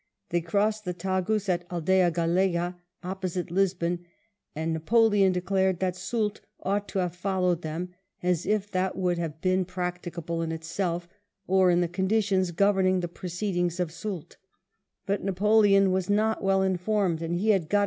[0.29, 4.03] They crossed the Tagus at Aldea Gallega opposite Lisbon,
[4.55, 7.93] and Napoleon declared that Soult ought to have followed them,
[8.23, 11.07] as if that would have been practicable in itself
[11.45, 14.37] or in the conditions governing the proceedings of Soult
[15.05, 17.79] But Napoleon was not well informed, and he had got.